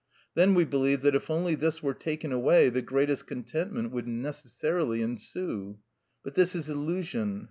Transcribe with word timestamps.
Then 0.33 0.55
we 0.55 0.65
believe 0.65 1.01
that 1.01 1.13
if 1.13 1.29
only 1.29 1.53
this 1.53 1.83
were 1.83 1.93
taken 1.93 2.31
away, 2.31 2.69
the 2.69 2.81
greatest 2.81 3.27
contentment 3.27 3.91
would 3.91 4.07
necessarily 4.07 5.03
ensue. 5.03 5.77
But 6.23 6.33
this 6.33 6.55
is 6.55 6.69
illusion. 6.71 7.39